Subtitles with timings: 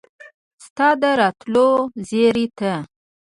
[0.65, 1.69] ستا د راتلو
[2.09, 2.73] زیري ته